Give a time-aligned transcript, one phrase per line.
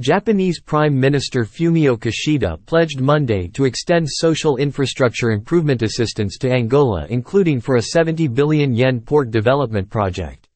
[0.00, 7.06] Japanese Prime Minister Fumio Kishida pledged Monday to extend social infrastructure improvement assistance to Angola
[7.10, 10.49] including for a 70 billion yen port development project.